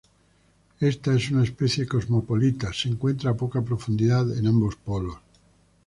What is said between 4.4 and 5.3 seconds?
ambos polos.